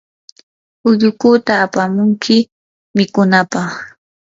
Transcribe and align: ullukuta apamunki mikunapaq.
ullukuta 0.87 1.53
apamunki 1.65 2.37
mikunapaq. 2.95 3.69